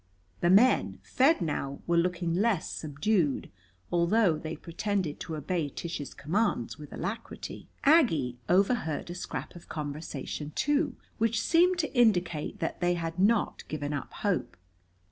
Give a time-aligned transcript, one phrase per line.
[0.39, 3.51] The men, fed now, were looking less subdued,
[3.91, 7.67] although they pretended to obey Tish's commands with alacrity.
[7.83, 13.63] Aggie overheard a scrap of conversation, too, which seemed to indicate that they had not
[13.67, 14.57] given up hope.